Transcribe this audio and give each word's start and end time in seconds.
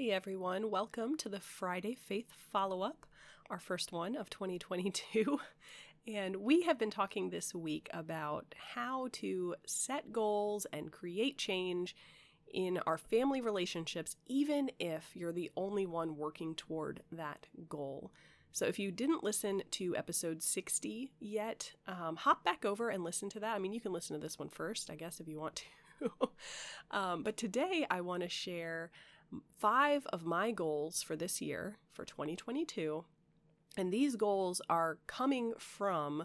Hey 0.00 0.12
everyone, 0.12 0.70
welcome 0.70 1.14
to 1.18 1.28
the 1.28 1.40
Friday 1.40 1.94
Faith 1.94 2.32
Follow 2.50 2.80
Up, 2.80 3.04
our 3.50 3.58
first 3.58 3.92
one 3.92 4.16
of 4.16 4.30
2022. 4.30 5.38
And 6.08 6.36
we 6.36 6.62
have 6.62 6.78
been 6.78 6.90
talking 6.90 7.28
this 7.28 7.54
week 7.54 7.90
about 7.92 8.54
how 8.72 9.08
to 9.12 9.56
set 9.66 10.10
goals 10.10 10.66
and 10.72 10.90
create 10.90 11.36
change 11.36 11.94
in 12.50 12.78
our 12.86 12.96
family 12.96 13.42
relationships, 13.42 14.16
even 14.26 14.70
if 14.78 15.14
you're 15.14 15.32
the 15.32 15.50
only 15.54 15.84
one 15.84 16.16
working 16.16 16.54
toward 16.54 17.02
that 17.12 17.48
goal. 17.68 18.10
So, 18.52 18.64
if 18.64 18.78
you 18.78 18.90
didn't 18.90 19.22
listen 19.22 19.62
to 19.72 19.94
episode 19.96 20.42
60 20.42 21.12
yet, 21.20 21.74
um, 21.86 22.16
hop 22.16 22.42
back 22.42 22.64
over 22.64 22.88
and 22.88 23.04
listen 23.04 23.28
to 23.28 23.40
that. 23.40 23.54
I 23.54 23.58
mean, 23.58 23.74
you 23.74 23.82
can 23.82 23.92
listen 23.92 24.16
to 24.16 24.22
this 24.22 24.38
one 24.38 24.48
first, 24.48 24.88
I 24.88 24.94
guess, 24.94 25.20
if 25.20 25.28
you 25.28 25.38
want 25.38 25.56
to. 26.00 26.10
um, 26.90 27.22
but 27.22 27.36
today, 27.36 27.86
I 27.90 28.00
want 28.00 28.22
to 28.22 28.30
share 28.30 28.90
five 29.58 30.06
of 30.06 30.24
my 30.24 30.50
goals 30.50 31.02
for 31.02 31.16
this 31.16 31.40
year, 31.40 31.78
for 31.92 32.04
2022. 32.04 33.04
And 33.76 33.92
these 33.92 34.16
goals 34.16 34.60
are 34.68 34.98
coming 35.06 35.52
from 35.58 36.24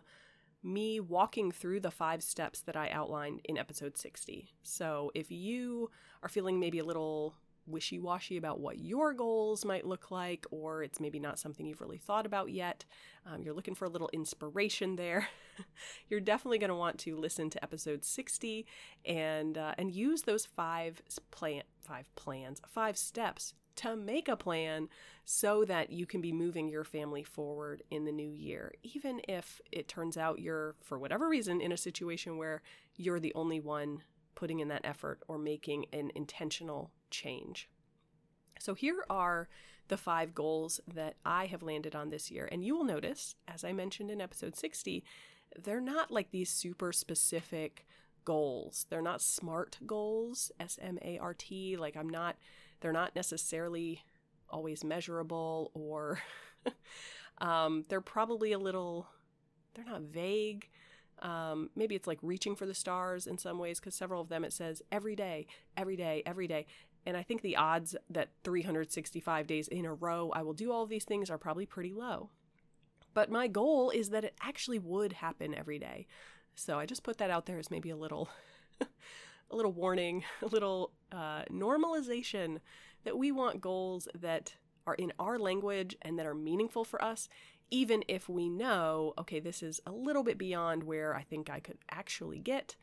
me 0.64 1.00
walking 1.00 1.52
through 1.52 1.80
the 1.80 1.92
five 1.92 2.24
steps 2.24 2.62
that 2.62 2.76
I 2.76 2.90
outlined 2.90 3.42
in 3.44 3.58
episode 3.58 3.98
60. 3.98 4.50
So 4.64 5.12
if 5.14 5.30
you 5.30 5.92
are 6.24 6.30
feeling 6.30 6.60
maybe 6.60 6.80
a 6.80 6.84
little 6.84 7.36
wishy 7.68 8.00
washy 8.00 8.38
about 8.38 8.60
what 8.60 8.80
your 8.80 9.14
goals 9.14 9.66
might 9.66 9.86
look 9.86 10.12
like, 10.12 10.46
or 10.52 10.84
it's 10.84 11.00
maybe 11.00 11.20
not 11.20 11.40
something 11.40 11.66
you've 11.66 11.82
really 11.82 11.98
thought 11.98 12.26
about 12.26 12.52
yet, 12.52 12.86
um, 13.26 13.42
you're 13.42 13.54
looking 13.54 13.76
for 13.76 13.86
a 13.86 13.90
little 13.90 14.10
inspiration 14.14 14.96
there, 14.96 15.28
you're 16.10 16.20
definitely 16.20 16.60
going 16.60 16.70
to 16.70 16.76
want 16.76 16.98
to 17.00 17.16
listen 17.16 17.50
to 17.50 17.64
episode 17.64 18.04
60 18.04 18.66
and 19.06 19.58
uh, 19.58 19.74
and 19.78 19.92
use 19.92 20.24
those 20.24 20.46
five 20.46 21.02
plan 21.32 21.64
five 21.82 22.14
plans, 22.16 22.62
five 22.68 22.98
steps 22.98 23.54
to 23.76 23.96
make 23.96 24.28
a 24.28 24.38
plan 24.38 24.88
so 25.26 25.66
that 25.66 25.92
you 25.92 26.06
can 26.06 26.22
be 26.22 26.32
moving 26.32 26.70
your 26.70 26.84
family 26.84 27.24
forward 27.24 27.84
in 27.90 28.06
the 28.06 28.12
new 28.12 28.30
year, 28.30 28.74
even 28.84 29.22
if 29.28 29.60
it 29.72 29.88
turns 29.88 30.18
out 30.18 30.40
you're, 30.40 30.76
for 30.82 30.98
whatever 30.98 31.28
reason, 31.28 31.62
in 31.62 31.72
a 31.72 31.78
situation 31.78 32.38
where 32.38 32.62
you're 32.96 33.20
the 33.20 33.34
only 33.36 33.60
one 33.60 34.02
putting 34.36 34.60
in 34.60 34.68
that 34.68 34.82
effort 34.84 35.20
or 35.28 35.38
making 35.38 35.86
an 35.94 36.12
intentional 36.16 36.92
change. 37.16 37.70
So, 38.60 38.74
here 38.74 39.04
are 39.10 39.48
the 39.88 39.98
five 39.98 40.34
goals 40.34 40.80
that 40.92 41.16
I 41.26 41.46
have 41.46 41.62
landed 41.62 41.96
on 41.96 42.10
this 42.10 42.32
year. 42.32 42.50
And 42.52 42.64
you 42.64 42.76
will 42.76 42.84
notice, 42.84 43.36
as 43.48 43.64
I 43.64 43.72
mentioned 43.72 44.10
in 44.10 44.22
episode 44.22 44.56
60, 44.56 45.04
they're 45.62 45.82
not 45.82 46.12
like 46.12 46.32
these 46.32 46.50
super 46.50 46.92
specific 46.92 47.86
goals. 48.24 48.88
They're 48.90 49.02
not 49.02 49.22
SMART 49.22 49.78
goals, 49.86 50.52
S 50.60 50.80
M 50.82 50.98
A 51.02 51.18
R 51.20 51.34
T. 51.34 51.78
Like, 51.78 51.96
I'm 51.96 52.10
not, 52.10 52.36
they're 52.82 52.92
not 52.92 53.16
necessarily 53.16 54.04
always 54.50 54.84
measurable 54.84 55.72
or 55.74 56.20
um, 57.40 57.86
they're 57.90 58.02
probably 58.02 58.52
a 58.52 58.60
little, 58.60 59.08
they're 59.76 59.86
not 59.86 60.02
vague. 60.02 60.70
Um, 61.20 61.70
maybe 61.76 61.96
it's 61.96 62.08
like 62.08 62.20
reaching 62.22 62.56
for 62.56 62.66
the 62.66 62.74
stars 62.74 63.26
in 63.26 63.38
some 63.38 63.58
ways, 63.58 63.80
because 63.80 63.96
several 63.96 64.22
of 64.22 64.30
them 64.30 64.44
it 64.44 64.52
says 64.52 64.82
every 64.92 65.16
day, 65.16 65.48
every 65.78 65.96
day, 65.96 66.24
every 66.26 66.48
day. 66.48 66.66
And 67.06 67.16
I 67.16 67.24
think 67.24 67.42
the 67.42 67.56
odds 67.56 67.96
that 68.10 68.30
365 68.44 69.48
days 69.48 69.68
in 69.68 69.86
a 69.86 69.94
row 69.94 70.32
I 70.34 70.42
will 70.42 70.54
do 70.54 70.72
all 70.72 70.86
these 70.86 71.06
things 71.06 71.30
are 71.30 71.38
probably 71.38 71.66
pretty 71.66 71.94
low. 71.94 72.30
But 73.14 73.32
my 73.32 73.48
goal 73.48 73.92
is 73.92 74.10
that 74.10 74.26
it 74.26 74.36
actually 74.42 74.80
would 74.80 75.14
happen 75.14 75.56
every 75.56 75.80
day. 75.80 76.08
So 76.56 76.80
I 76.80 76.86
just 76.86 77.04
put 77.04 77.18
that 77.18 77.30
out 77.30 77.46
there 77.46 77.60
as 77.60 77.72
maybe 77.72 77.90
a 77.90 77.96
little, 77.96 78.30
a 78.82 79.56
little 79.56 79.72
warning, 79.72 80.24
a 80.42 80.48
little 80.48 80.92
uh, 81.12 81.44
normalization 81.52 82.60
that 83.04 83.18
we 83.18 83.32
want 83.32 83.62
goals 83.62 84.08
that 84.20 84.56
are 84.88 84.96
in 84.96 85.14
our 85.20 85.40
language 85.40 85.96
and 86.02 86.20
that 86.20 86.26
are 86.26 86.36
meaningful 86.36 86.84
for 86.84 87.04
us, 87.04 87.28
even 87.72 88.04
if 88.08 88.30
we 88.30 88.50
know, 88.50 89.14
okay, 89.18 89.40
this 89.40 89.64
is 89.64 89.82
a 89.86 89.92
little 89.92 90.24
bit 90.24 90.38
beyond 90.38 90.84
where 90.84 91.16
I 91.16 91.24
think 91.24 91.50
I 91.50 91.60
could 91.60 91.78
actually 91.90 92.40
get, 92.40 92.76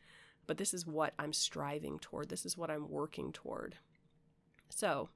but 0.47 0.57
this 0.57 0.73
is 0.73 0.85
what 0.85 1.13
I'm 1.17 1.33
striving 1.33 1.99
toward. 1.99 2.29
This 2.29 2.45
is 2.45 2.57
what 2.57 2.69
I'm 2.69 2.89
working 2.89 3.31
toward. 3.31 3.77
So, 4.75 5.09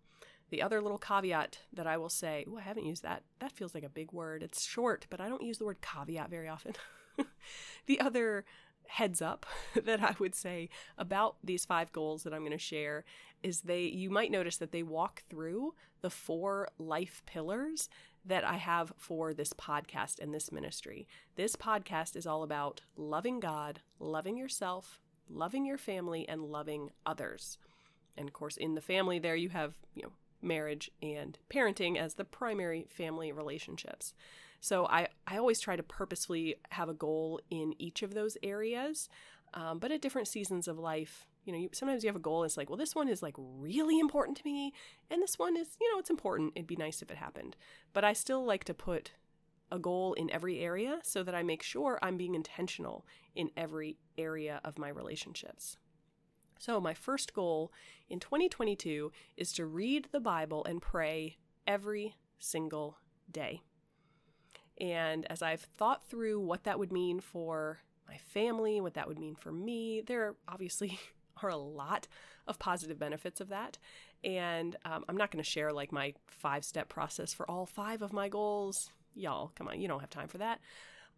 the 0.49 0.61
other 0.61 0.81
little 0.81 0.97
caveat 0.97 1.59
that 1.73 1.87
I 1.87 1.97
will 1.97 2.09
say, 2.09 2.45
oh, 2.49 2.57
I 2.57 2.61
haven't 2.61 2.85
used 2.85 3.03
that. 3.03 3.23
That 3.39 3.51
feels 3.51 3.73
like 3.73 3.83
a 3.83 3.89
big 3.89 4.13
word. 4.13 4.43
It's 4.43 4.65
short, 4.65 5.05
but 5.09 5.19
I 5.19 5.27
don't 5.27 5.43
use 5.43 5.57
the 5.57 5.65
word 5.65 5.81
caveat 5.81 6.29
very 6.29 6.47
often. 6.47 6.73
the 7.85 7.99
other 7.99 8.45
heads 8.87 9.21
up 9.21 9.45
that 9.83 10.01
I 10.01 10.15
would 10.19 10.35
say 10.35 10.69
about 10.97 11.35
these 11.43 11.65
five 11.65 11.91
goals 11.91 12.23
that 12.23 12.33
I'm 12.33 12.41
going 12.41 12.51
to 12.51 12.57
share 12.57 13.03
is 13.43 13.61
they 13.61 13.83
you 13.83 14.09
might 14.09 14.31
notice 14.31 14.57
that 14.57 14.71
they 14.71 14.83
walk 14.83 15.23
through 15.29 15.73
the 16.01 16.09
four 16.09 16.69
life 16.77 17.21
pillars 17.25 17.89
that 18.25 18.43
I 18.43 18.55
have 18.55 18.93
for 18.97 19.33
this 19.33 19.53
podcast 19.53 20.19
and 20.19 20.33
this 20.33 20.51
ministry. 20.51 21.07
This 21.35 21.55
podcast 21.55 22.15
is 22.15 22.27
all 22.27 22.43
about 22.43 22.81
loving 22.95 23.39
God, 23.39 23.81
loving 23.99 24.37
yourself, 24.37 25.01
loving 25.29 25.65
your 25.65 25.77
family 25.77 26.27
and 26.27 26.41
loving 26.43 26.91
others. 27.05 27.57
And 28.17 28.27
of 28.27 28.33
course 28.33 28.57
in 28.57 28.75
the 28.75 28.81
family 28.81 29.19
there 29.19 29.35
you 29.35 29.49
have, 29.49 29.75
you 29.93 30.03
know, 30.03 30.11
marriage 30.41 30.91
and 31.01 31.37
parenting 31.49 31.97
as 31.97 32.15
the 32.15 32.25
primary 32.25 32.87
family 32.89 33.31
relationships. 33.31 34.13
So 34.59 34.87
I, 34.87 35.07
I 35.25 35.37
always 35.37 35.59
try 35.59 35.75
to 35.75 35.83
purposefully 35.83 36.55
have 36.71 36.89
a 36.89 36.93
goal 36.93 37.39
in 37.49 37.73
each 37.79 38.03
of 38.03 38.13
those 38.13 38.37
areas. 38.43 39.09
Um, 39.53 39.79
but 39.79 39.91
at 39.91 40.01
different 40.01 40.27
seasons 40.27 40.67
of 40.67 40.77
life, 40.77 41.27
you 41.45 41.53
know, 41.53 41.59
you, 41.59 41.69
sometimes 41.71 42.03
you 42.03 42.09
have 42.09 42.15
a 42.15 42.19
goal. 42.19 42.43
It's 42.43 42.57
like, 42.57 42.69
well, 42.69 42.77
this 42.77 42.95
one 42.95 43.07
is 43.07 43.23
like 43.23 43.35
really 43.37 43.99
important 43.99 44.37
to 44.37 44.43
me, 44.43 44.73
and 45.09 45.21
this 45.21 45.39
one 45.39 45.55
is, 45.55 45.69
you 45.79 45.91
know, 45.91 45.99
it's 45.99 46.09
important. 46.09 46.51
It'd 46.55 46.67
be 46.67 46.75
nice 46.75 47.01
if 47.01 47.09
it 47.09 47.17
happened. 47.17 47.55
But 47.93 48.03
I 48.03 48.13
still 48.13 48.43
like 48.45 48.65
to 48.65 48.73
put 48.73 49.11
a 49.71 49.79
goal 49.79 50.13
in 50.13 50.29
every 50.31 50.59
area 50.59 50.99
so 51.03 51.23
that 51.23 51.35
I 51.35 51.43
make 51.43 51.63
sure 51.63 51.99
I'm 52.01 52.17
being 52.17 52.35
intentional 52.35 53.05
in 53.35 53.49
every 53.55 53.97
area 54.17 54.59
of 54.63 54.77
my 54.77 54.89
relationships. 54.89 55.77
So, 56.59 56.79
my 56.79 56.93
first 56.93 57.33
goal 57.33 57.71
in 58.09 58.19
2022 58.19 59.11
is 59.35 59.51
to 59.53 59.65
read 59.65 60.07
the 60.11 60.19
Bible 60.19 60.65
and 60.65 60.81
pray 60.81 61.37
every 61.65 62.15
single 62.39 62.97
day. 63.31 63.61
And 64.79 65.25
as 65.29 65.41
I've 65.41 65.61
thought 65.61 66.07
through 66.07 66.39
what 66.39 66.63
that 66.63 66.79
would 66.79 66.91
mean 66.91 67.19
for 67.19 67.79
my 68.07 68.17
family, 68.17 68.79
what 68.79 68.93
that 68.93 69.07
would 69.07 69.19
mean 69.19 69.35
for 69.35 69.51
me, 69.51 70.01
there 70.05 70.35
obviously 70.47 70.99
are 71.43 71.49
a 71.49 71.57
lot 71.57 72.07
of 72.47 72.59
positive 72.59 72.97
benefits 72.97 73.41
of 73.41 73.49
that. 73.49 73.77
And 74.23 74.75
um, 74.85 75.03
I'm 75.07 75.17
not 75.17 75.31
going 75.31 75.43
to 75.43 75.49
share 75.49 75.73
like 75.73 75.91
my 75.91 76.13
five 76.27 76.63
step 76.63 76.89
process 76.89 77.33
for 77.33 77.49
all 77.49 77.65
five 77.65 78.01
of 78.01 78.13
my 78.13 78.29
goals. 78.29 78.91
Y'all, 79.13 79.51
come 79.55 79.67
on, 79.67 79.81
you 79.81 79.87
don't 79.87 79.99
have 79.99 80.09
time 80.09 80.27
for 80.27 80.37
that. 80.37 80.59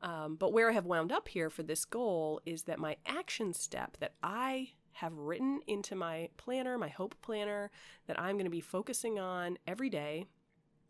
Um, 0.02 0.36
but 0.36 0.54
where 0.54 0.70
I 0.70 0.74
have 0.74 0.86
wound 0.86 1.12
up 1.12 1.28
here 1.28 1.50
for 1.50 1.64
this 1.64 1.84
goal 1.84 2.42
is 2.46 2.64
that 2.64 2.80
my 2.80 2.96
action 3.06 3.54
step 3.54 3.98
that 4.00 4.14
I 4.24 4.70
have 5.00 5.18
written 5.18 5.62
into 5.68 5.96
my 5.96 6.30
planner, 6.38 6.78
my 6.78 6.90
hope 6.90 7.16
planner, 7.22 7.72
that 8.08 8.20
I'm 8.20 8.36
going 8.36 8.46
to 8.46 8.52
be 8.52 8.62
focusing 8.62 9.18
on 9.18 9.58
every 9.66 9.90
day 9.90 10.26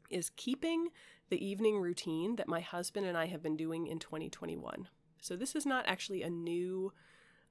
is 0.09 0.31
keeping 0.35 0.87
the 1.29 1.43
evening 1.45 1.77
routine 1.77 2.35
that 2.37 2.47
my 2.47 2.59
husband 2.59 3.05
and 3.05 3.15
I 3.15 3.27
have 3.27 3.43
been 3.43 3.55
doing 3.55 3.85
in 3.85 3.99
2021. 3.99 4.87
So 5.21 5.35
this 5.35 5.55
is 5.55 5.65
not 5.65 5.85
actually 5.87 6.23
a 6.23 6.29
new, 6.29 6.91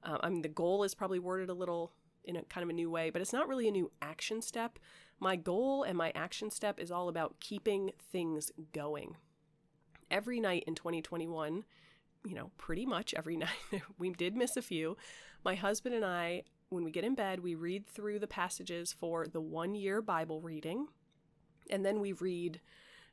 uh, 0.03 0.17
I 0.21 0.29
mean, 0.29 0.41
the 0.41 0.49
goal 0.49 0.83
is 0.83 0.93
probably 0.93 1.19
worded 1.19 1.49
a 1.49 1.53
little 1.53 1.93
in 2.25 2.35
a 2.35 2.43
kind 2.43 2.63
of 2.63 2.69
a 2.69 2.73
new 2.73 2.89
way, 2.89 3.09
but 3.09 3.21
it's 3.21 3.33
not 3.33 3.47
really 3.47 3.69
a 3.69 3.71
new 3.71 3.89
action 4.01 4.41
step. 4.41 4.79
My 5.19 5.37
goal 5.37 5.83
and 5.83 5.97
my 5.97 6.11
action 6.13 6.51
step 6.51 6.77
is 6.79 6.91
all 6.91 7.07
about 7.07 7.39
keeping 7.39 7.91
things 8.11 8.51
going. 8.73 9.15
Every 10.11 10.41
night 10.41 10.65
in 10.67 10.75
2021, 10.75 11.63
you 12.25 12.35
know, 12.35 12.51
pretty 12.57 12.85
much 12.85 13.13
every 13.13 13.37
night, 13.47 13.81
we 13.97 14.11
did 14.11 14.35
miss 14.35 14.57
a 14.57 14.61
few. 14.61 14.97
My 15.43 15.55
husband 15.55 15.95
and 15.95 16.05
I, 16.05 16.43
when 16.69 16.83
we 16.83 16.91
get 16.91 17.03
in 17.03 17.15
bed, 17.15 17.39
we 17.39 17.55
read 17.55 17.87
through 17.87 18.19
the 18.19 18.27
passages 18.27 18.93
for 18.93 19.27
the 19.27 19.41
one 19.41 19.75
year 19.75 20.01
Bible 20.01 20.41
reading, 20.41 20.87
and 21.69 21.85
then 21.85 21.99
we 21.99 22.13
read 22.13 22.61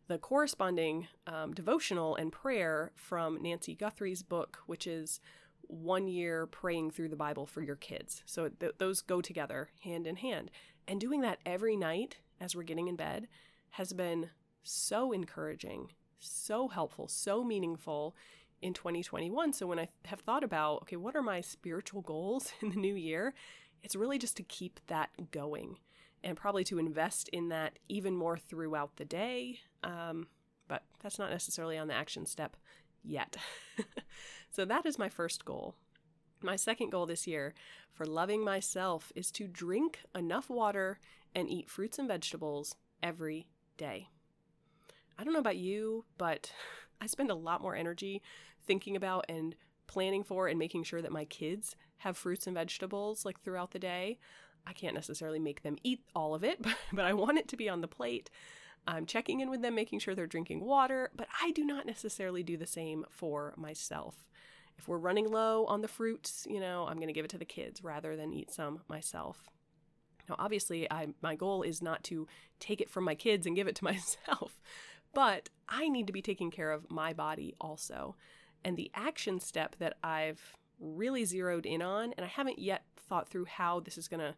the 0.08 0.18
corresponding 0.18 1.08
um, 1.26 1.52
devotional 1.52 2.14
and 2.16 2.30
prayer 2.30 2.92
from 2.94 3.42
Nancy 3.42 3.74
Guthrie's 3.74 4.22
book, 4.22 4.58
which 4.66 4.86
is 4.86 5.20
one 5.62 6.06
year 6.06 6.46
praying 6.46 6.92
through 6.92 7.08
the 7.08 7.16
Bible 7.16 7.46
for 7.46 7.60
your 7.60 7.76
kids. 7.76 8.22
So 8.24 8.48
th- 8.48 8.74
those 8.78 9.00
go 9.00 9.20
together 9.20 9.70
hand 9.82 10.06
in 10.06 10.16
hand. 10.16 10.50
And 10.86 11.00
doing 11.00 11.22
that 11.22 11.40
every 11.44 11.76
night 11.76 12.18
as 12.40 12.54
we're 12.54 12.62
getting 12.62 12.86
in 12.86 12.96
bed 12.96 13.26
has 13.70 13.92
been 13.92 14.30
so 14.62 15.12
encouraging, 15.12 15.92
so 16.18 16.68
helpful, 16.68 17.08
so 17.08 17.42
meaningful 17.42 18.14
in 18.62 18.72
2021. 18.74 19.52
So 19.52 19.66
when 19.66 19.78
I 19.78 19.88
have 20.06 20.20
thought 20.20 20.44
about, 20.44 20.82
okay, 20.82 20.96
what 20.96 21.16
are 21.16 21.22
my 21.22 21.40
spiritual 21.40 22.02
goals 22.02 22.52
in 22.62 22.70
the 22.70 22.76
new 22.76 22.94
year? 22.94 23.34
It's 23.82 23.96
really 23.96 24.18
just 24.18 24.36
to 24.38 24.42
keep 24.42 24.80
that 24.86 25.10
going 25.30 25.78
and 26.24 26.36
probably 26.36 26.64
to 26.64 26.78
invest 26.78 27.28
in 27.28 27.50
that 27.50 27.78
even 27.88 28.16
more 28.16 28.36
throughout 28.36 28.96
the 28.96 29.04
day. 29.04 29.60
Um, 29.84 30.26
but 30.68 30.82
that's 31.00 31.18
not 31.18 31.30
necessarily 31.30 31.78
on 31.78 31.88
the 31.88 31.94
action 31.94 32.26
step 32.26 32.56
yet. 33.04 33.36
so 34.50 34.64
that 34.64 34.86
is 34.86 34.98
my 34.98 35.08
first 35.08 35.44
goal. 35.44 35.74
My 36.42 36.56
second 36.56 36.90
goal 36.90 37.06
this 37.06 37.26
year 37.26 37.54
for 37.92 38.04
loving 38.04 38.44
myself 38.44 39.12
is 39.14 39.30
to 39.32 39.46
drink 39.46 40.00
enough 40.14 40.50
water 40.50 40.98
and 41.34 41.48
eat 41.48 41.70
fruits 41.70 41.98
and 41.98 42.08
vegetables 42.08 42.74
every 43.02 43.46
day. 43.76 44.08
I 45.18 45.24
don't 45.24 45.32
know 45.32 45.40
about 45.40 45.56
you, 45.56 46.04
but 46.18 46.52
I 47.00 47.06
spend 47.06 47.30
a 47.30 47.34
lot 47.34 47.62
more 47.62 47.76
energy 47.76 48.22
thinking 48.66 48.96
about 48.96 49.26
and 49.28 49.54
planning 49.86 50.24
for 50.24 50.48
and 50.48 50.58
making 50.58 50.84
sure 50.84 51.02
that 51.02 51.12
my 51.12 51.24
kids 51.24 51.76
have 51.98 52.16
fruits 52.16 52.46
and 52.46 52.54
vegetables 52.54 53.24
like 53.24 53.40
throughout 53.40 53.70
the 53.70 53.78
day. 53.78 54.18
I 54.66 54.72
can't 54.72 54.94
necessarily 54.94 55.38
make 55.38 55.62
them 55.62 55.76
eat 55.82 56.00
all 56.14 56.34
of 56.34 56.42
it, 56.42 56.60
but, 56.62 56.76
but 56.92 57.04
I 57.04 57.12
want 57.12 57.38
it 57.38 57.48
to 57.48 57.56
be 57.56 57.68
on 57.68 57.80
the 57.80 57.88
plate. 57.88 58.30
I'm 58.88 59.06
checking 59.06 59.40
in 59.40 59.50
with 59.50 59.62
them, 59.62 59.74
making 59.74 59.98
sure 59.98 60.14
they're 60.14 60.26
drinking 60.26 60.64
water, 60.64 61.10
but 61.14 61.26
I 61.42 61.50
do 61.50 61.64
not 61.64 61.86
necessarily 61.86 62.42
do 62.42 62.56
the 62.56 62.66
same 62.66 63.04
for 63.10 63.52
myself. 63.56 64.26
If 64.78 64.86
we're 64.86 64.98
running 64.98 65.30
low 65.30 65.64
on 65.66 65.80
the 65.80 65.88
fruits, 65.88 66.46
you 66.48 66.60
know, 66.60 66.86
I'm 66.88 66.96
going 66.96 67.08
to 67.08 67.12
give 67.12 67.24
it 67.24 67.30
to 67.30 67.38
the 67.38 67.44
kids 67.44 67.82
rather 67.82 68.14
than 68.14 68.32
eat 68.32 68.52
some 68.52 68.82
myself. 68.88 69.48
Now, 70.28 70.36
obviously, 70.38 70.90
I, 70.90 71.08
my 71.22 71.34
goal 71.34 71.62
is 71.62 71.82
not 71.82 72.04
to 72.04 72.26
take 72.60 72.80
it 72.80 72.90
from 72.90 73.04
my 73.04 73.14
kids 73.14 73.46
and 73.46 73.56
give 73.56 73.66
it 73.66 73.76
to 73.76 73.84
myself, 73.92 74.60
but 75.16 75.48
I 75.66 75.88
need 75.88 76.06
to 76.08 76.12
be 76.12 76.20
taking 76.20 76.50
care 76.50 76.70
of 76.70 76.90
my 76.90 77.14
body 77.14 77.54
also. 77.58 78.16
And 78.62 78.76
the 78.76 78.90
action 78.94 79.40
step 79.40 79.74
that 79.78 79.96
I've 80.04 80.58
really 80.78 81.24
zeroed 81.24 81.64
in 81.64 81.80
on, 81.80 82.12
and 82.18 82.26
I 82.26 82.28
haven't 82.28 82.58
yet 82.58 82.82
thought 83.08 83.26
through 83.26 83.46
how 83.46 83.80
this 83.80 83.96
is 83.96 84.08
going 84.08 84.20
to 84.20 84.34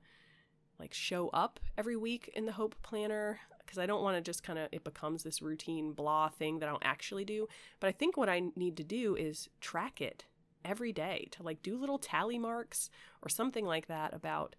like 0.79 0.95
show 0.95 1.31
up 1.31 1.59
every 1.77 1.97
week 1.97 2.31
in 2.33 2.47
the 2.47 2.53
Hope 2.53 2.77
Planner 2.81 3.41
because 3.59 3.77
I 3.77 3.87
don't 3.87 4.05
want 4.05 4.19
to 4.19 4.21
just 4.21 4.45
kind 4.45 4.57
of 4.57 4.69
it 4.71 4.85
becomes 4.85 5.25
this 5.25 5.43
routine 5.43 5.95
blah 5.95 6.29
thing 6.29 6.61
that 6.61 6.69
I 6.69 6.73
don't 6.73 6.87
actually 6.87 7.25
do. 7.25 7.49
But 7.81 7.89
I 7.89 7.93
think 7.93 8.17
what 8.17 8.29
I 8.29 8.45
need 8.55 8.77
to 8.77 8.85
do 8.85 9.17
is 9.17 9.49
track 9.61 10.01
it 10.01 10.27
every 10.65 10.93
day 10.93 11.27
to 11.33 11.43
like 11.43 11.61
do 11.61 11.77
little 11.77 11.99
tally 11.99 12.39
marks 12.39 12.89
or 13.21 13.29
something 13.29 13.67
like 13.67 13.89
that 13.89 14.15
about 14.15 14.55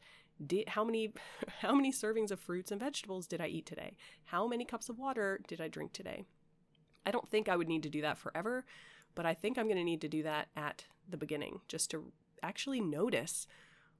did, 0.46 0.70
how 0.70 0.84
many 0.84 1.14
how 1.60 1.74
many 1.74 1.92
servings 1.92 2.32
of 2.32 2.40
fruits 2.40 2.72
and 2.72 2.80
vegetables 2.80 3.28
did 3.28 3.42
I 3.42 3.48
eat 3.48 3.66
today? 3.66 3.96
How 4.26 4.48
many 4.48 4.66
cups 4.66 4.90
of 4.90 4.98
water 4.98 5.40
did 5.48 5.62
I 5.62 5.68
drink 5.68 5.94
today? 5.94 6.26
I 7.06 7.12
don't 7.12 7.30
think 7.30 7.50
I 7.50 7.56
would 7.56 7.68
need 7.68 7.84
to 7.84 7.90
do 7.90 8.02
that 8.02 8.18
forever, 8.18 8.66
but 9.16 9.26
I 9.26 9.34
think 9.34 9.58
I'm 9.58 9.66
going 9.66 9.78
to 9.78 9.84
need 9.84 10.02
to 10.02 10.08
do 10.08 10.24
that 10.24 10.50
at 10.56 10.86
the 11.10 11.18
beginning 11.18 11.62
just 11.68 11.90
to 11.92 12.12
actually 12.44 12.82
notice 12.82 13.48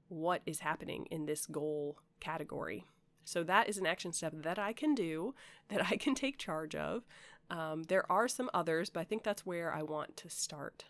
what 0.08 0.42
is 0.46 0.60
happening 0.60 1.06
in 1.10 1.26
this 1.26 1.46
goal 1.46 1.98
category. 2.20 2.84
So 3.24 3.42
that 3.44 3.68
is 3.68 3.78
an 3.78 3.86
action 3.86 4.12
step 4.12 4.32
that 4.34 4.58
I 4.58 4.72
can 4.72 4.94
do, 4.94 5.34
that 5.68 5.86
I 5.90 5.96
can 5.96 6.14
take 6.14 6.38
charge 6.38 6.74
of. 6.74 7.04
Um, 7.48 7.84
there 7.84 8.10
are 8.10 8.28
some 8.28 8.50
others, 8.54 8.90
but 8.90 9.00
I 9.00 9.04
think 9.04 9.24
that's 9.24 9.44
where 9.44 9.74
I 9.74 9.82
want 9.82 10.16
to 10.18 10.30
start. 10.30 10.84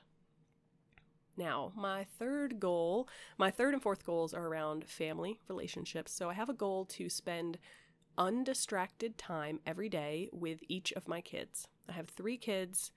Now, 1.40 1.72
my 1.74 2.04
third 2.04 2.60
goal, 2.60 3.08
my 3.38 3.50
third 3.50 3.72
and 3.72 3.82
fourth 3.82 4.04
goals 4.04 4.34
are 4.34 4.46
around 4.46 4.84
family 4.84 5.40
relationships. 5.48 6.12
So 6.12 6.28
I 6.28 6.34
have 6.34 6.50
a 6.50 6.52
goal 6.52 6.84
to 6.90 7.08
spend 7.08 7.56
undistracted 8.18 9.16
time 9.16 9.58
every 9.64 9.88
day 9.88 10.28
with 10.32 10.58
each 10.68 10.92
of 10.92 11.08
my 11.08 11.22
kids. 11.22 11.66
I 11.88 11.92
have 11.92 12.10
three 12.10 12.36
kids. 12.36 12.92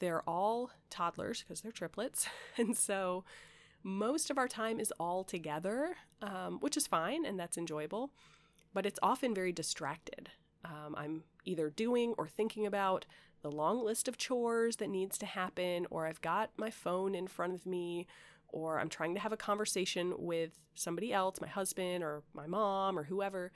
They're 0.00 0.20
all 0.28 0.70
toddlers 0.90 1.40
because 1.40 1.62
they're 1.62 1.72
triplets. 1.72 2.28
And 2.58 2.76
so 2.76 3.24
most 3.82 4.28
of 4.28 4.36
our 4.36 4.48
time 4.48 4.80
is 4.80 4.92
all 5.00 5.24
together, 5.24 5.96
um, 6.20 6.58
which 6.60 6.76
is 6.76 6.86
fine 6.86 7.24
and 7.24 7.40
that's 7.40 7.56
enjoyable, 7.56 8.10
but 8.74 8.84
it's 8.84 9.00
often 9.02 9.34
very 9.34 9.52
distracted. 9.52 10.27
Um, 10.64 10.94
I'm 10.96 11.22
either 11.44 11.70
doing 11.70 12.14
or 12.18 12.26
thinking 12.26 12.66
about 12.66 13.06
the 13.42 13.50
long 13.50 13.84
list 13.84 14.08
of 14.08 14.18
chores 14.18 14.76
that 14.76 14.90
needs 14.90 15.16
to 15.18 15.26
happen, 15.26 15.86
or 15.90 16.06
I've 16.06 16.20
got 16.20 16.50
my 16.56 16.70
phone 16.70 17.14
in 17.14 17.26
front 17.26 17.54
of 17.54 17.66
me, 17.66 18.06
or 18.48 18.80
I'm 18.80 18.88
trying 18.88 19.14
to 19.14 19.20
have 19.20 19.32
a 19.32 19.36
conversation 19.36 20.14
with 20.18 20.52
somebody 20.74 21.12
else, 21.12 21.40
my 21.40 21.48
husband 21.48 22.02
or 22.02 22.22
my 22.32 22.46
mom 22.46 22.98
or 22.98 23.04
whoever. 23.04 23.52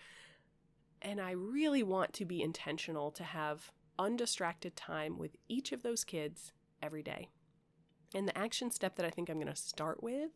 And 1.00 1.20
I 1.20 1.32
really 1.32 1.82
want 1.82 2.12
to 2.14 2.24
be 2.24 2.42
intentional 2.42 3.10
to 3.12 3.24
have 3.24 3.72
undistracted 3.98 4.76
time 4.76 5.18
with 5.18 5.36
each 5.48 5.72
of 5.72 5.82
those 5.82 6.04
kids 6.04 6.52
every 6.82 7.02
day. 7.02 7.28
And 8.14 8.28
the 8.28 8.36
action 8.36 8.70
step 8.70 8.96
that 8.96 9.06
I 9.06 9.10
think 9.10 9.28
I'm 9.28 9.36
going 9.40 9.46
to 9.46 9.56
start 9.56 10.02
with 10.02 10.30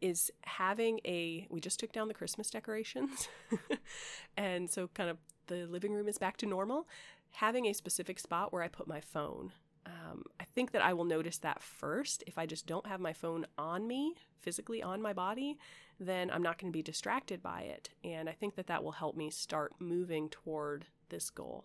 is 0.00 0.30
having 0.42 1.00
a 1.06 1.46
we 1.48 1.60
just 1.60 1.78
took 1.80 1.92
down 1.92 2.08
the 2.08 2.14
Christmas 2.14 2.50
decorations. 2.50 3.28
and 4.36 4.68
so 4.68 4.88
kind 4.88 5.08
of 5.08 5.18
the 5.46 5.66
living 5.66 5.92
room 5.92 6.08
is 6.08 6.18
back 6.18 6.36
to 6.38 6.46
normal. 6.46 6.86
Having 7.32 7.66
a 7.66 7.72
specific 7.72 8.18
spot 8.18 8.52
where 8.52 8.62
I 8.62 8.68
put 8.68 8.86
my 8.86 9.00
phone. 9.00 9.52
Um, 9.86 10.24
I 10.40 10.44
think 10.44 10.70
that 10.72 10.82
I 10.82 10.94
will 10.94 11.04
notice 11.04 11.38
that 11.38 11.62
first. 11.62 12.24
If 12.26 12.38
I 12.38 12.46
just 12.46 12.66
don't 12.66 12.86
have 12.86 13.00
my 13.00 13.12
phone 13.12 13.46
on 13.58 13.86
me, 13.86 14.14
physically 14.40 14.82
on 14.82 15.02
my 15.02 15.12
body, 15.12 15.58
then 16.00 16.30
I'm 16.30 16.42
not 16.42 16.58
going 16.58 16.72
to 16.72 16.76
be 16.76 16.82
distracted 16.82 17.42
by 17.42 17.62
it. 17.62 17.90
And 18.02 18.28
I 18.28 18.32
think 18.32 18.54
that 18.56 18.66
that 18.68 18.82
will 18.82 18.92
help 18.92 19.16
me 19.16 19.30
start 19.30 19.74
moving 19.78 20.28
toward 20.28 20.86
this 21.10 21.30
goal. 21.30 21.64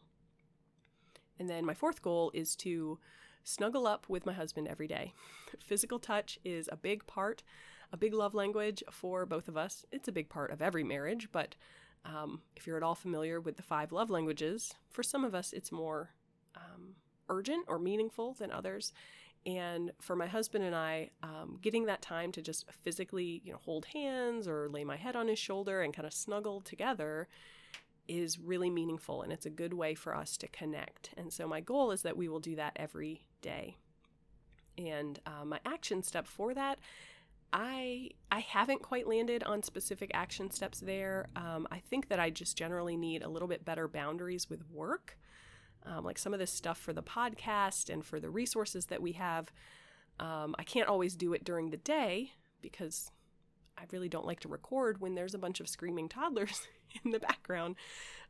And 1.39 1.49
then 1.49 1.65
my 1.65 1.73
fourth 1.73 2.01
goal 2.01 2.31
is 2.33 2.55
to 2.57 2.99
snuggle 3.43 3.87
up 3.87 4.07
with 4.09 4.25
my 4.25 4.33
husband 4.33 4.67
every 4.67 4.87
day. 4.87 5.13
Physical 5.59 5.99
touch 5.99 6.39
is 6.43 6.69
a 6.71 6.77
big 6.77 7.07
part, 7.07 7.43
a 7.91 7.97
big 7.97 8.13
love 8.13 8.33
language 8.33 8.83
for 8.91 9.25
both 9.25 9.47
of 9.47 9.57
us. 9.57 9.85
It's 9.91 10.07
a 10.07 10.13
big 10.13 10.29
part 10.29 10.51
of 10.51 10.61
every 10.61 10.83
marriage, 10.83 11.29
but 11.31 11.55
um, 12.05 12.41
if 12.55 12.65
you're 12.65 12.77
at 12.77 12.83
all 12.83 12.95
familiar 12.95 13.39
with 13.39 13.57
the 13.57 13.63
five 13.63 13.91
love 13.91 14.09
languages, 14.09 14.73
for 14.89 15.03
some 15.03 15.23
of 15.23 15.35
us 15.35 15.53
it's 15.53 15.71
more 15.71 16.11
um, 16.55 16.95
urgent 17.29 17.65
or 17.67 17.79
meaningful 17.79 18.33
than 18.33 18.51
others. 18.51 18.93
And 19.45 19.91
for 20.01 20.15
my 20.15 20.27
husband 20.27 20.65
and 20.65 20.75
I, 20.75 21.11
um, 21.23 21.57
getting 21.61 21.85
that 21.85 22.01
time 22.01 22.31
to 22.33 22.41
just 22.41 22.69
physically, 22.71 23.41
you 23.45 23.53
know, 23.53 23.59
hold 23.63 23.85
hands 23.85 24.47
or 24.47 24.67
lay 24.69 24.83
my 24.83 24.97
head 24.97 25.15
on 25.15 25.27
his 25.27 25.39
shoulder 25.39 25.81
and 25.81 25.93
kind 25.93 26.05
of 26.05 26.13
snuggle 26.13 26.59
together 26.61 27.27
is 28.07 28.39
really 28.39 28.69
meaningful 28.69 29.21
and 29.21 29.31
it's 29.31 29.45
a 29.45 29.51
good 29.51 29.73
way 29.73 29.93
for 29.93 30.15
us 30.15 30.35
to 30.37 30.47
connect. 30.47 31.11
And 31.15 31.31
so 31.31 31.47
my 31.47 31.61
goal 31.61 31.91
is 31.91 32.01
that 32.01 32.17
we 32.17 32.27
will 32.27 32.39
do 32.39 32.55
that 32.55 32.73
every 32.75 33.25
day. 33.41 33.77
And 34.77 35.19
uh, 35.25 35.45
my 35.45 35.59
action 35.65 36.03
step 36.03 36.27
for 36.27 36.53
that, 36.53 36.79
I 37.51 38.11
I 38.31 38.39
haven't 38.39 38.81
quite 38.81 39.07
landed 39.07 39.43
on 39.43 39.63
specific 39.63 40.11
action 40.13 40.51
steps 40.51 40.79
there. 40.79 41.27
Um, 41.35 41.67
I 41.71 41.79
think 41.79 42.09
that 42.09 42.19
I 42.19 42.29
just 42.29 42.57
generally 42.57 42.95
need 42.95 43.23
a 43.23 43.29
little 43.29 43.47
bit 43.47 43.65
better 43.65 43.87
boundaries 43.87 44.49
with 44.49 44.69
work, 44.71 45.17
um, 45.85 46.05
like 46.05 46.17
some 46.17 46.33
of 46.33 46.39
this 46.39 46.51
stuff 46.51 46.77
for 46.77 46.93
the 46.93 47.03
podcast 47.03 47.91
and 47.91 48.05
for 48.05 48.19
the 48.19 48.29
resources 48.29 48.87
that 48.87 49.01
we 49.01 49.13
have. 49.13 49.51
Um, 50.19 50.55
I 50.59 50.63
can't 50.63 50.89
always 50.89 51.15
do 51.15 51.33
it 51.33 51.43
during 51.43 51.69
the 51.69 51.77
day 51.77 52.33
because 52.61 53.11
I 53.77 53.83
really 53.91 54.09
don't 54.09 54.25
like 54.25 54.41
to 54.41 54.49
record 54.49 54.99
when 54.99 55.15
there's 55.15 55.33
a 55.33 55.39
bunch 55.39 55.59
of 55.59 55.69
screaming 55.69 56.09
toddlers 56.09 56.67
in 57.03 57.11
the 57.11 57.19
background. 57.19 57.77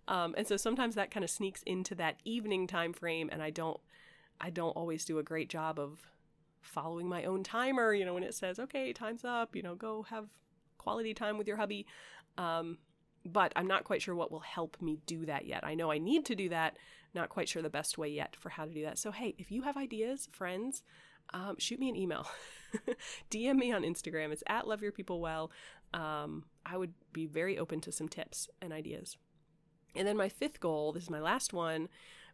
Um, 0.08 0.34
and 0.38 0.48
so 0.48 0.56
sometimes 0.56 0.96
that 0.96 1.12
kind 1.12 1.24
of 1.24 1.30
sneaks 1.30 1.64
into 1.64 1.96
that 1.96 2.18
evening 2.24 2.68
time 2.68 2.94
frame, 2.94 3.30
and 3.32 3.44
I 3.44 3.50
don't 3.50 3.80
I 4.40 4.50
don't 4.50 4.72
always 4.72 5.04
do 5.04 5.20
a 5.20 5.24
great 5.24 5.50
job 5.50 5.80
of 5.80 6.00
following 6.62 7.08
my 7.08 7.24
own 7.24 7.44
timer, 7.44 7.94
you 7.94 8.06
know, 8.06 8.14
when 8.14 8.24
it 8.24 8.34
says, 8.34 8.60
okay, 8.60 8.94
time's 8.94 9.24
up, 9.24 9.56
you 9.56 9.62
know, 9.62 9.76
go 9.76 10.04
have 10.04 10.28
quality 10.78 11.14
time 11.14 11.38
with 11.38 11.48
your 11.48 11.58
hubby. 11.58 11.86
Um, 12.38 12.78
but 13.26 13.52
I'm 13.56 13.68
not 13.68 13.84
quite 13.84 14.02
sure 14.02 14.16
what 14.16 14.32
will 14.32 14.40
help 14.40 14.78
me 14.82 15.00
do 15.06 15.26
that 15.26 15.46
yet. 15.46 15.64
I 15.64 15.76
know 15.76 15.92
I 15.92 15.98
need 15.98 16.26
to 16.26 16.36
do 16.36 16.50
that, 16.50 16.78
not 17.14 17.30
quite 17.30 17.50
sure 17.50 17.62
the 17.62 17.70
best 17.70 17.98
way 17.98 18.10
yet 18.10 18.36
for 18.36 18.50
how 18.50 18.66
to 18.66 18.74
do 18.74 18.84
that. 18.84 18.98
So, 18.98 19.12
hey, 19.12 19.36
if 19.38 19.52
you 19.52 19.64
have 19.64 19.78
ideas, 19.78 20.30
friends, 20.32 20.84
um, 21.34 21.56
shoot 21.60 21.80
me 21.80 21.90
an 21.90 21.96
email. 21.96 22.28
DM 23.32 23.56
me 23.56 23.72
on 23.72 23.84
Instagram. 23.84 24.32
It's 24.32 24.44
at 24.48 24.68
Love 24.68 24.82
Your 24.82 24.92
People 24.92 25.20
Well. 25.20 25.52
Um, 25.94 26.46
I 26.66 26.78
would 26.78 26.94
be 27.14 27.26
very 27.26 27.58
open 27.58 27.82
to 27.82 27.92
some 27.92 28.08
tips 28.08 28.50
and 28.62 28.72
ideas. 28.72 29.18
And 29.96 30.08
then 30.08 30.18
my 30.18 30.30
fifth 30.30 30.60
goal, 30.60 30.92
this 30.92 31.04
is 31.04 31.10
my 31.10 31.20
last 31.20 31.52
one, 31.52 31.90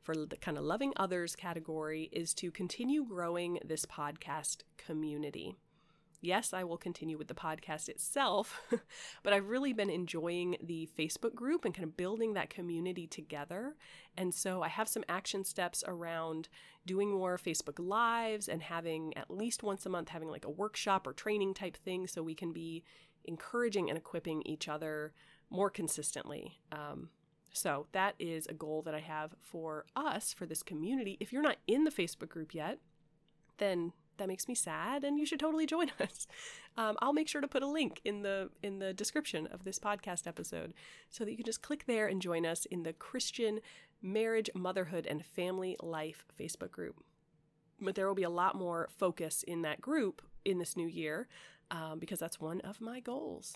for 0.05 0.15
the 0.15 0.37
kind 0.37 0.57
of 0.57 0.63
loving 0.63 0.93
others 0.95 1.35
category 1.35 2.09
is 2.11 2.33
to 2.35 2.51
continue 2.51 3.03
growing 3.03 3.59
this 3.65 3.85
podcast 3.85 4.57
community. 4.77 5.57
Yes, 6.21 6.53
I 6.53 6.63
will 6.63 6.77
continue 6.77 7.17
with 7.17 7.27
the 7.27 7.33
podcast 7.33 7.89
itself, 7.89 8.61
but 9.23 9.33
I've 9.33 9.49
really 9.49 9.73
been 9.73 9.89
enjoying 9.89 10.57
the 10.63 10.87
Facebook 10.97 11.35
group 11.35 11.65
and 11.65 11.73
kind 11.73 11.83
of 11.83 11.97
building 11.97 12.33
that 12.33 12.49
community 12.49 13.05
together. 13.05 13.75
And 14.15 14.33
so 14.33 14.61
I 14.61 14.67
have 14.69 14.87
some 14.87 15.03
action 15.09 15.43
steps 15.43 15.83
around 15.87 16.49
doing 16.85 17.11
more 17.11 17.37
Facebook 17.37 17.79
Lives 17.79 18.47
and 18.47 18.61
having 18.61 19.15
at 19.17 19.29
least 19.29 19.63
once 19.63 19.85
a 19.85 19.89
month 19.89 20.09
having 20.09 20.29
like 20.29 20.45
a 20.45 20.49
workshop 20.49 21.05
or 21.05 21.13
training 21.13 21.53
type 21.53 21.77
thing 21.77 22.07
so 22.07 22.23
we 22.23 22.35
can 22.35 22.53
be 22.53 22.83
encouraging 23.25 23.89
and 23.89 23.97
equipping 23.97 24.41
each 24.45 24.67
other 24.67 25.13
more 25.49 25.69
consistently. 25.69 26.59
Um, 26.71 27.09
So 27.55 27.87
that 27.93 28.15
is 28.19 28.47
a 28.47 28.53
goal 28.53 28.81
that 28.81 28.93
I 28.93 28.99
have 28.99 29.33
for 29.41 29.85
us, 29.95 30.33
for 30.33 30.45
this 30.45 30.61
community. 30.61 31.15
If 31.21 31.31
you're 31.31 31.41
not 31.41 31.57
in 31.67 31.85
the 31.85 31.91
Facebook 31.91 32.27
group 32.27 32.53
yet, 32.53 32.79
then 33.59 33.93
that 34.17 34.27
makes 34.27 34.49
me 34.49 34.55
sad 34.55 35.05
and 35.05 35.17
you 35.17 35.25
should 35.25 35.39
totally 35.39 35.65
join 35.65 35.89
us. 35.99 36.27
Um, 36.77 36.97
i'll 37.01 37.13
make 37.13 37.29
sure 37.29 37.41
to 37.41 37.47
put 37.47 37.63
a 37.63 37.67
link 37.67 38.01
in 38.03 38.23
the 38.23 38.49
in 38.61 38.79
the 38.79 38.93
description 38.93 39.47
of 39.47 39.63
this 39.63 39.79
podcast 39.79 40.27
episode 40.27 40.73
so 41.09 41.23
that 41.23 41.31
you 41.31 41.37
can 41.37 41.45
just 41.45 41.61
click 41.61 41.85
there 41.85 42.07
and 42.07 42.21
join 42.21 42.45
us 42.45 42.65
in 42.65 42.83
the 42.83 42.91
christian 42.93 43.59
marriage 44.01 44.49
motherhood 44.53 45.05
and 45.05 45.25
family 45.25 45.77
life 45.81 46.25
facebook 46.37 46.71
group. 46.71 47.03
But 47.79 47.95
there 47.95 48.07
will 48.07 48.15
be 48.15 48.23
a 48.23 48.29
lot 48.29 48.55
more 48.55 48.89
focus 48.97 49.43
in 49.43 49.61
that 49.61 49.81
group 49.81 50.21
in 50.43 50.59
this 50.59 50.75
new 50.75 50.87
year 50.87 51.27
um, 51.71 51.99
because 51.99 52.19
that's 52.19 52.39
one 52.39 52.61
of 52.61 52.81
my 52.81 52.99
goals 52.99 53.55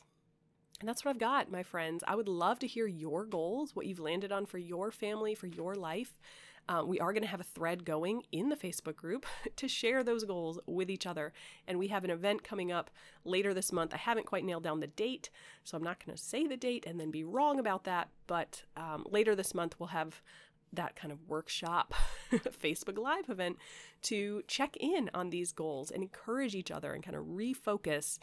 and 0.79 0.87
that's 0.87 1.03
what 1.03 1.11
I've 1.11 1.19
got, 1.19 1.51
my 1.51 1.63
friends. 1.63 2.03
I 2.07 2.15
would 2.15 2.27
love 2.27 2.59
to 2.59 2.67
hear 2.67 2.87
your 2.87 3.25
goals, 3.25 3.75
what 3.75 3.85
you've 3.85 3.99
landed 3.99 4.31
on 4.31 4.45
for 4.45 4.57
your 4.57 4.91
family, 4.91 5.35
for 5.35 5.47
your 5.47 5.75
life. 5.75 6.13
Um, 6.69 6.87
we 6.87 6.99
are 6.99 7.11
going 7.11 7.23
to 7.23 7.29
have 7.29 7.41
a 7.41 7.43
thread 7.43 7.83
going 7.83 8.21
in 8.31 8.49
the 8.49 8.55
Facebook 8.55 8.95
group 8.95 9.25
to 9.55 9.67
share 9.67 10.03
those 10.03 10.23
goals 10.23 10.59
with 10.67 10.89
each 10.89 11.07
other. 11.07 11.33
And 11.67 11.79
we 11.79 11.87
have 11.87 12.03
an 12.03 12.11
event 12.11 12.43
coming 12.43 12.71
up 12.71 12.91
later 13.25 13.53
this 13.55 13.71
month. 13.71 13.93
I 13.93 13.97
haven't 13.97 14.27
quite 14.27 14.45
nailed 14.45 14.63
down 14.63 14.79
the 14.79 14.87
date, 14.87 15.31
so 15.63 15.75
I'm 15.75 15.83
not 15.83 16.03
going 16.05 16.15
to 16.15 16.23
say 16.23 16.45
the 16.45 16.55
date 16.55 16.85
and 16.85 16.99
then 16.99 17.09
be 17.09 17.23
wrong 17.23 17.59
about 17.59 17.85
that. 17.85 18.09
But 18.27 18.63
um, 18.77 19.05
later 19.09 19.35
this 19.35 19.55
month, 19.55 19.75
we'll 19.79 19.87
have 19.87 20.21
that 20.71 20.95
kind 20.95 21.11
of 21.11 21.27
workshop 21.27 21.95
Facebook 22.31 22.99
Live 22.99 23.29
event 23.29 23.57
to 24.03 24.43
check 24.47 24.77
in 24.77 25.09
on 25.15 25.31
these 25.31 25.51
goals 25.51 25.89
and 25.89 26.03
encourage 26.03 26.53
each 26.53 26.69
other 26.69 26.93
and 26.93 27.03
kind 27.03 27.17
of 27.17 27.25
refocus 27.25 28.19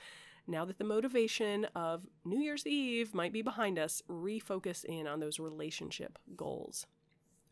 now 0.46 0.64
that 0.64 0.78
the 0.78 0.84
motivation 0.84 1.66
of 1.74 2.06
New 2.24 2.40
Year's 2.40 2.66
Eve 2.66 3.14
might 3.14 3.32
be 3.32 3.42
behind 3.42 3.78
us, 3.78 4.02
refocus 4.08 4.84
in 4.84 5.06
on 5.06 5.20
those 5.20 5.38
relationship 5.38 6.18
goals. 6.36 6.86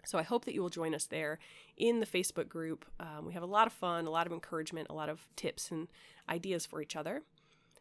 So 0.04 0.18
I 0.18 0.22
hope 0.22 0.44
that 0.44 0.54
you 0.54 0.62
will 0.62 0.68
join 0.68 0.94
us 0.94 1.06
there 1.06 1.38
in 1.76 2.00
the 2.00 2.06
Facebook 2.06 2.48
group. 2.48 2.84
Um, 3.00 3.24
we 3.26 3.32
have 3.32 3.42
a 3.42 3.46
lot 3.46 3.66
of 3.66 3.72
fun, 3.72 4.06
a 4.06 4.10
lot 4.10 4.26
of 4.26 4.32
encouragement, 4.32 4.88
a 4.90 4.94
lot 4.94 5.08
of 5.08 5.26
tips 5.34 5.70
and 5.70 5.88
ideas 6.28 6.66
for 6.66 6.82
each 6.82 6.94
other. 6.94 7.22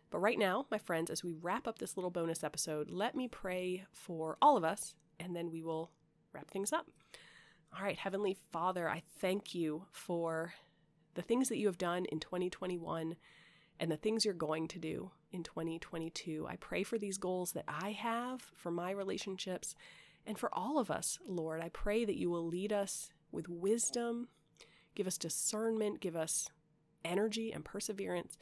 But 0.09 0.19
right 0.19 0.37
now, 0.37 0.65
my 0.69 0.77
friends, 0.77 1.09
as 1.09 1.23
we 1.23 1.33
wrap 1.33 1.67
up 1.67 1.79
this 1.79 1.97
little 1.97 2.11
bonus 2.11 2.43
episode, 2.43 2.89
let 2.89 3.15
me 3.15 3.27
pray 3.27 3.85
for 3.91 4.37
all 4.41 4.57
of 4.57 4.63
us, 4.63 4.95
and 5.19 5.35
then 5.35 5.51
we 5.51 5.63
will 5.63 5.91
wrap 6.33 6.49
things 6.49 6.71
up. 6.71 6.87
All 7.75 7.83
right, 7.83 7.97
Heavenly 7.97 8.37
Father, 8.51 8.87
I 8.87 9.01
thank 9.19 9.55
you 9.55 9.85
for 9.91 10.53
the 11.15 11.23
things 11.23 11.49
that 11.49 11.57
you 11.57 11.67
have 11.67 11.77
done 11.77 12.05
in 12.05 12.19
2021 12.19 13.15
and 13.79 13.91
the 13.91 13.97
things 13.97 14.25
you're 14.25 14.33
going 14.33 14.67
to 14.69 14.79
do 14.79 15.11
in 15.31 15.43
2022. 15.43 16.47
I 16.49 16.55
pray 16.57 16.83
for 16.83 16.97
these 16.97 17.17
goals 17.17 17.51
that 17.53 17.65
I 17.67 17.91
have 17.91 18.41
for 18.55 18.71
my 18.71 18.91
relationships 18.91 19.75
and 20.25 20.37
for 20.37 20.49
all 20.53 20.79
of 20.79 20.89
us, 20.89 21.19
Lord. 21.27 21.61
I 21.61 21.69
pray 21.69 22.05
that 22.05 22.17
you 22.17 22.29
will 22.29 22.45
lead 22.45 22.71
us 22.71 23.09
with 23.31 23.49
wisdom, 23.49 24.29
give 24.95 25.07
us 25.07 25.17
discernment, 25.17 25.99
give 25.99 26.15
us 26.15 26.47
energy 27.03 27.51
and 27.51 27.65
perseverance 27.65 28.37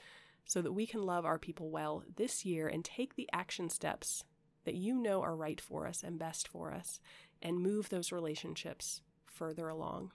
so 0.45 0.61
that 0.61 0.73
we 0.73 0.85
can 0.85 1.01
love 1.01 1.25
our 1.25 1.39
people 1.39 1.69
well 1.69 2.03
this 2.15 2.45
year 2.45 2.67
and 2.67 2.83
take 2.83 3.15
the 3.15 3.29
action 3.31 3.69
steps 3.69 4.23
that 4.65 4.75
you 4.75 4.95
know 4.95 5.21
are 5.21 5.35
right 5.35 5.59
for 5.59 5.87
us 5.87 6.03
and 6.03 6.19
best 6.19 6.47
for 6.47 6.71
us 6.71 6.99
and 7.41 7.57
move 7.59 7.89
those 7.89 8.11
relationships 8.11 9.01
further 9.25 9.69
along. 9.69 10.11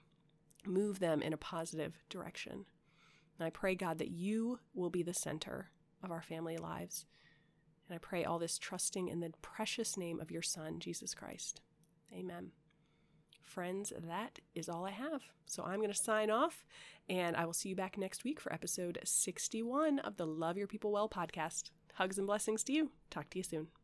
Move 0.65 0.99
them 0.99 1.21
in 1.21 1.33
a 1.33 1.37
positive 1.37 1.97
direction. 2.09 2.65
And 3.39 3.45
I 3.45 3.49
pray, 3.49 3.75
God, 3.75 3.99
that 3.99 4.11
you 4.11 4.59
will 4.73 4.89
be 4.89 5.03
the 5.03 5.13
center 5.13 5.71
of 6.03 6.11
our 6.11 6.21
family 6.21 6.57
lives. 6.57 7.05
And 7.87 7.95
I 7.95 7.99
pray 7.99 8.25
all 8.25 8.39
this 8.39 8.57
trusting 8.57 9.07
in 9.07 9.19
the 9.19 9.31
precious 9.41 9.97
name 9.97 10.19
of 10.19 10.31
your 10.31 10.41
Son, 10.41 10.79
Jesus 10.79 11.13
Christ. 11.13 11.61
Amen. 12.13 12.51
Friends, 13.41 13.93
that 13.97 14.39
is 14.55 14.67
all 14.67 14.85
I 14.85 14.91
have. 14.91 15.21
So 15.45 15.63
I'm 15.63 15.77
going 15.77 15.91
to 15.91 15.95
sign 15.95 16.29
off, 16.29 16.65
and 17.07 17.35
I 17.35 17.45
will 17.45 17.53
see 17.53 17.69
you 17.69 17.75
back 17.75 17.97
next 17.97 18.25
week 18.25 18.41
for 18.41 18.51
episode 18.51 18.99
61 19.03 19.99
of 19.99 20.17
the 20.17 20.27
Love 20.27 20.57
Your 20.57 20.67
People 20.67 20.91
Well 20.91 21.07
podcast. 21.07 21.71
Hugs 21.93 22.17
and 22.17 22.27
blessings 22.27 22.63
to 22.65 22.73
you. 22.73 22.91
Talk 23.09 23.29
to 23.29 23.39
you 23.39 23.43
soon. 23.43 23.76